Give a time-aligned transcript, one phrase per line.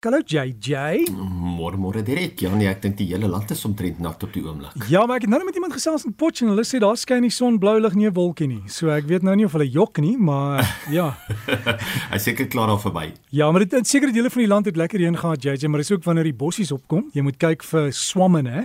[0.00, 1.10] Hallo JJ.
[1.12, 2.40] Môre môre direk.
[2.40, 4.72] Ja nee, ek dink die hele land is omtrent nat op die oomblik.
[4.88, 6.96] Ja, maar ek het nou net met iemand gesels in Potchefstroom en hulle sê daar
[6.96, 8.62] skyn nie son, blou lig nie 'n wolkie nie.
[8.72, 10.64] So ek weet nou nie of hulle jok nie, maar
[10.98, 11.10] ja.
[12.14, 13.12] Hy seker klaar daar verby.
[13.28, 15.84] Ja, maar dit is seker dele van die land het lekker reën gehad JJ, maar
[15.84, 17.10] dis ook wanneer die bossies opkom.
[17.12, 18.64] Jy moet kyk vir swamme, hè.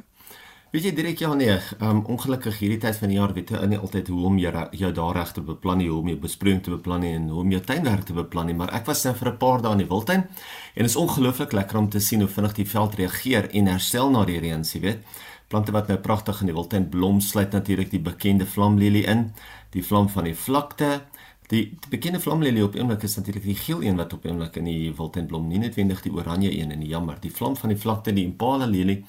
[0.75, 1.53] Weet jy direk ja nee,
[1.87, 4.89] um, ongelukkig hierdie tyd van die jaar weet jy nie altyd hoe om jou jou
[4.97, 7.53] daar reg te beplan nie, hoe om jou besproeiing te beplan nie en hoe om
[7.53, 9.87] jou tuinwerk te beplan nie, maar ek was nou vir 'n paar dae in die
[9.87, 13.67] wildtuin en dit is ongelooflik lekker om te sien hoe vinnig die veld reageer en
[13.67, 14.99] herstel na die reën, jy weet.
[15.47, 19.31] Plante wat nou pragtig in die wildtuin blom, sluit natuurlik die bekende vlamlelie in,
[19.71, 21.01] die vlam van die vlakte,
[21.45, 24.65] Die, die bekende vlamlelie op oomblik is natuurlik die geel een wat op oomblik in
[24.65, 27.19] die wildtuin blom, nie noodwendig die oranje een en die jammer.
[27.21, 29.03] Die vlam van die vlakte, die impala lelie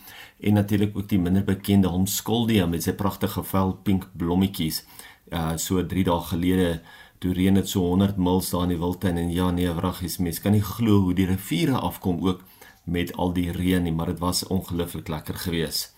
[0.45, 4.83] en natuurlik ook die minder bekende homskoldia met sy pragtige vel pink blommetjies.
[5.33, 6.69] Uh so 3 dae gelede
[7.25, 10.45] toe reën dit so 100 mils daar in die wildtuin en ja nee, wraggies, mense
[10.45, 12.45] kan nie glo hoe die riviere afkom ook
[12.85, 15.96] met al die reën nie, maar dit was ongelooflik lekker geweest.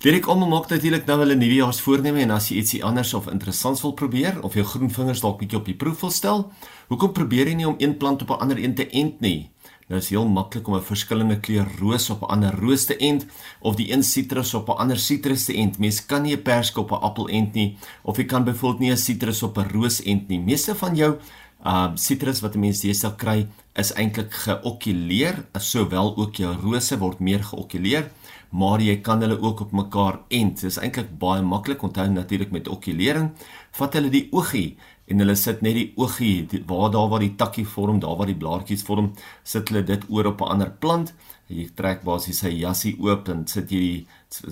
[0.00, 3.92] Direk almal maak natuurlik nou hulle nuwejaarsvoorneme en as jy ietsie anders of interessants wil
[3.92, 6.40] probeer of jou groen vingers dalk bietjie op die proef wil stel,
[6.88, 9.50] hoekom probeer jy nie om een plant op 'n ander een te ent nie?
[9.88, 13.26] Nou is heel maklik om 'n verskillende kleur roos op 'n ander roos te ent
[13.60, 15.78] of die een sitrus op 'n ander sitrus te ent.
[15.78, 18.90] Mens kan nie 'n persk op 'n appel ent nie of jy kan byvoorbeeld nie
[18.92, 20.40] 'n sitrus op 'n roos ent nie.
[20.40, 21.18] Meeste van jou
[21.64, 27.20] uh sitrus wat 'n mens deesdae kry is eintlik geokuleer, sowel ook jou rose word
[27.20, 28.10] meer geokuleer
[28.50, 30.60] maar jy kan hulle ook op mekaar ent.
[30.60, 31.82] Dit is eintlik baie maklik.
[31.86, 33.30] Onthou natuurlik met okulering,
[33.78, 34.76] vat hulle die oogie
[35.10, 38.38] en hulle sit net die oogie waar daar waar die takkie vorm, daar waar die
[38.38, 39.10] blaartjies vorm,
[39.42, 41.14] sit hulle dit oor op 'n ander plant.
[41.48, 44.06] Jy trek basies sy jassie oop en sit jy die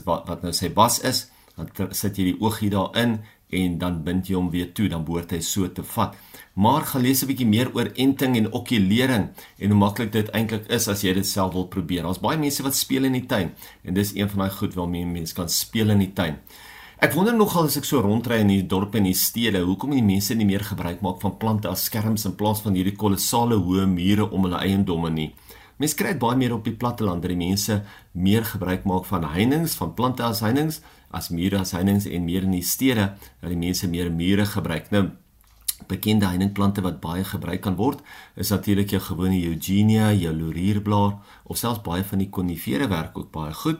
[0.04, 3.20] wat, wat nou sy bas is, dan sit jy die oogie daarin
[3.50, 6.16] en dan bind jy hom weer toe, dan behoort hy so te vat
[6.58, 10.66] maar gaan lees 'n bietjie meer oor enting en okulering en hoe maklik dit eintlik
[10.66, 12.02] is as jy dit self wil probeer.
[12.02, 13.52] Daar's baie mense wat speel in die tuin
[13.84, 16.36] en dis een van daai goed waarmee mense kan speel in die tuin.
[16.98, 20.02] Ek wonder nogal as ek so rondry in die dorpe en die stede, hoekom die
[20.02, 23.86] mense nie meer gebruik maak van plante as skerms in plaas van hierdie kolossale hoë
[23.86, 25.34] mure om hulle eiendomme nie.
[25.78, 29.68] Mense kry baie meer op die platteland dat die mense meer gebruik maak van heininge,
[29.68, 33.58] van plante as heininge, as mure as heininge en meer in die stede dat die
[33.58, 34.90] mense meer mure gebruik.
[34.90, 35.08] Nou
[35.86, 38.02] bekende heuningplante wat baie gebruik kan word
[38.34, 43.30] is natuurlik jou gewone Eugenia, jou laurierblaar of selfs baie van die konifere werk ook
[43.32, 43.78] baie goed.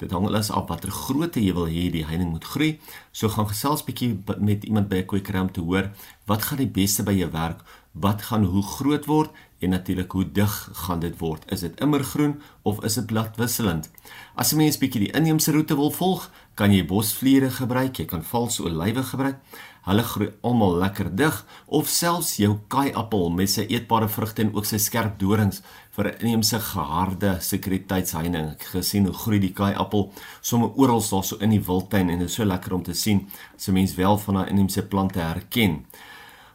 [0.00, 2.70] Dit hang alles af watter grootte jy wil hê die heining moet groei.
[3.12, 5.90] So gaan gesels bietjie met iemand by 'n kwekery om te hoor
[6.26, 7.62] wat gaan die beste by jou werk,
[7.94, 9.30] wat gaan hoe groot word
[9.62, 11.44] en natuurlik hoe dig gaan dit word.
[11.52, 13.90] Is dit immergroen of is dit bladwisselend?
[14.34, 18.22] As 'n mens bietjie die inheemse roete wil volg, kan jy bosvliere gebruik, jy kan
[18.22, 19.38] vals olywe gebruik.
[19.84, 24.64] Hulle groei almal lekker dig of selfs jou kaaieappel met sy eetbare vrugte en ook
[24.64, 28.50] sy skerp dorings vir 'n inheemse geharde sekuriteitsheining.
[28.52, 32.28] Ek gesien hoe groei die kaaieappel sommer oral daar so in die wildtuin en dit
[32.28, 35.84] is so lekker om te sien as 'n mens wel van daai inheemse plante herken.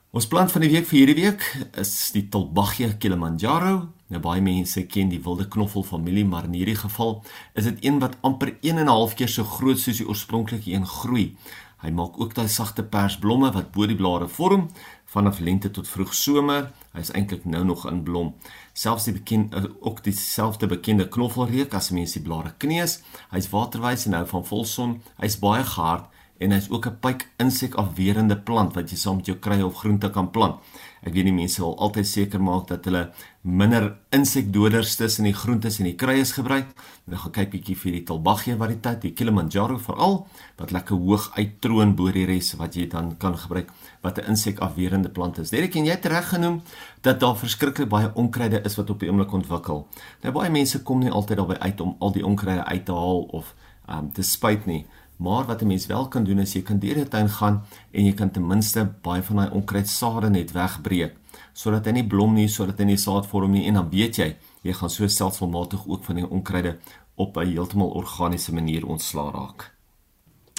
[0.10, 1.44] Ons plant van die week vir hierdie week
[1.78, 3.74] is die Tulbaggia Kilimanjaro.
[4.10, 7.20] Nou baie mense ken die wilde knoffel familie, maar in hierdie geval
[7.54, 10.74] is dit een wat amper 1 en 'n half keer so groot soos die oorspronklike
[10.74, 11.38] een groei.
[11.84, 14.70] Hy maak ook daai sagte persblomme wat bo die blare vorm
[15.06, 16.72] vanaf lente tot vroeg somer.
[16.94, 18.34] Hy is eintlik nou nog in blom.
[18.74, 23.04] Selfs die bekend eh, ook dieselfde bekende knoffelreek as mense die blare kneus.
[23.30, 25.02] Hy's waterwys en hou van volson.
[25.18, 26.06] Hy's baie gehard
[26.40, 29.76] en hy's ook 'n pyk insek afwerende plant wat jy saam met jou krye of
[29.76, 30.56] groente kan plant.
[31.04, 33.12] Ek weet die mense wil altyd seker maak dat hulle
[33.42, 36.68] minder insekdoders tussen die groentes en die kruies gebruik.
[37.08, 40.28] Nou gaan kyk bietjie vir die Tulbaggia variëteit, die Kilimanjaro veral
[40.60, 43.72] wat lekker hoog uittroon bo die res wat jy dan kan gebruik
[44.02, 45.50] wat 'n insekafwerende plant is.
[45.50, 46.62] Derek en jy het reg genoem
[47.02, 49.88] dat daar verskriklik baie onkruide is wat op die oomblik ontwikkel.
[50.22, 53.22] Nou baie mense kom nie altyd daarby uit om al die onkruide uit te haal
[53.32, 53.56] of
[53.90, 54.86] um, te spuit nie.
[55.20, 58.06] Maar wat 'n mens wel kan doen is jy kan deur die tuin gaan en
[58.06, 61.16] jy kan ten minste baie van daai onkruidsade net wegbreek
[61.54, 64.36] sodat hy nie blom nie, sodat hy nie saad vorm nie en dan weet jy,
[64.64, 66.78] jy gaan so selfsvolmatig ook van die onkruide
[67.16, 69.72] op 'n heeltemal organiese manier ontslaa raak.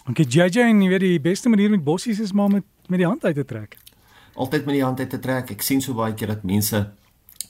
[0.09, 3.07] Okay, JJ, en jy weet die beste manier met bossies is maar met met die
[3.07, 3.79] hand uit te trek.
[4.35, 5.51] Altyd met die hand uit te trek.
[5.51, 6.91] Ek sien so baie keer dat mense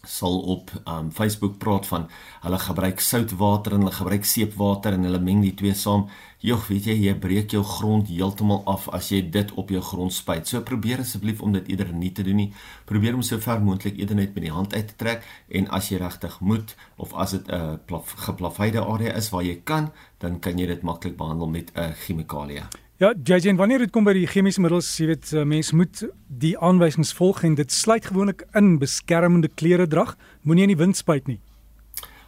[0.06, 2.06] sal op um Facebook praat van
[2.40, 6.06] hulle gebruik soutwater en hulle gebruik seepwater en hulle meng die twee saam.
[6.40, 10.12] Jogg, weet jy, jy breek jou grond heeltemal af as jy dit op jou grond
[10.12, 10.48] spuit.
[10.48, 12.48] So probeer asseblief om dit eerder nie te doen nie.
[12.88, 15.90] Probeer om so ver moontlik eerder net met die hand uit te trek en as
[15.92, 20.40] jy regtig moet of as dit 'n uh, geplaveide area is waar jy kan, dan
[20.40, 22.62] kan jy dit maklik behandel met 'n uh, chemikalie.
[23.00, 26.02] Ja, JJ, wanneer dit kom by die chemiese middels, jy weet, uh, mens moet
[26.42, 30.10] die aanwysings volg en dit sluit gewoonlik in beskermende klere drag.
[30.44, 31.38] Moenie in die wind spuit nie.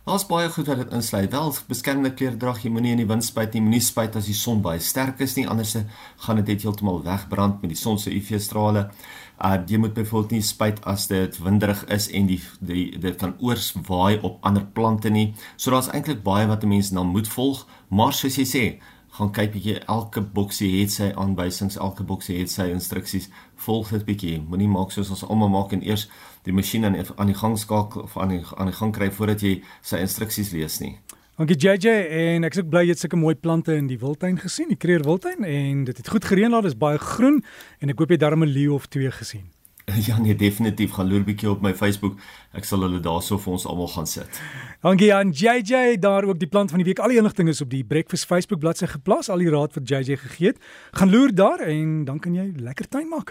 [0.08, 1.28] Daar's baie goed wat dit insluit.
[1.30, 4.38] Wel, beskermende klere dra jy moenie in die wind spuit nie, moenie spuit as die
[4.38, 5.76] son baie sterk is nie, anders
[6.24, 8.86] gaan dit net heeltemal wegbrand met die son se UV-strale.
[9.44, 13.36] Uh jy moet byvoorbeeld nie spuit as dit winderig is en die die dit kan
[13.44, 15.34] oorswaai op ander plante nie.
[15.60, 18.64] So daar's eintlik baie wat 'n mens nou moet volg, maar soos jy sê,
[19.12, 23.28] gaan kyk bietjie elke boksie het sy aanwysings, elke boksie het sy instruksies.
[23.66, 24.36] Volg dit bietjie.
[24.40, 26.08] Moenie maak soos ons almal maak en eers
[26.46, 29.44] die masjien aan aan die gang skakel of aan die aan die gang kry voordat
[29.44, 30.96] jy sy instruksies lees nie.
[31.36, 31.92] Dankie JJ
[32.22, 34.80] en ek is ook bly jy het sulke mooi plante in die wildtuin gesien, die
[34.80, 37.40] Kreer wildtuin en dit het goed gereën daar, dis baie groen
[37.80, 39.48] en ek hoop jy het darm 'n leeu of twee gesien.
[40.08, 42.18] Ja nee, definitief gaan loer bietjie op my Facebook.
[42.52, 44.40] Ek sal hulle daarso vir ons almal gaan sit.
[44.82, 46.98] Dankie aan JJ, daar ook die plant van die week.
[46.98, 50.16] Al die inligting is op die Breakfast Facebook bladsy geplaas, al die raad wat JJ
[50.24, 50.58] gegee het.
[50.98, 53.30] Gaan loer daar en dan kan jy lekker tuin maak.